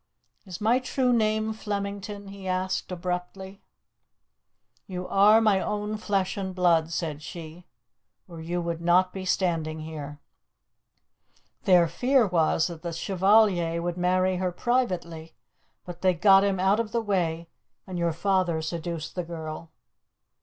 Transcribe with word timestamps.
"Is 0.47 0.59
my 0.59 0.79
true 0.79 1.13
name 1.13 1.53
Flemington?" 1.53 2.29
he 2.29 2.47
asked 2.47 2.91
abruptly. 2.91 3.61
"You 4.87 5.07
are 5.07 5.39
my 5.41 5.59
own 5.61 5.95
flesh 5.97 6.37
and 6.37 6.55
blood," 6.55 6.91
said 6.91 7.21
she, 7.21 7.67
"or 8.27 8.41
you 8.41 8.61
would 8.61 8.81
not 8.81 9.13
be 9.13 9.25
standing 9.25 9.81
here. 9.81 10.19
Their 11.65 11.87
fear 11.87 12.25
was 12.25 12.65
that 12.65 12.81
the 12.81 12.93
Chevalier 12.93 13.79
would 13.79 13.95
marry 13.95 14.37
her 14.37 14.51
privately, 14.51 15.35
but 15.85 16.01
they 16.01 16.15
got 16.15 16.43
him 16.43 16.59
out 16.59 16.79
of 16.79 16.93
the 16.93 17.01
way, 17.01 17.47
and 17.85 17.99
your 17.99 18.11
father 18.11 18.59
seduced 18.63 19.13
the 19.13 19.23
girl. 19.23 19.69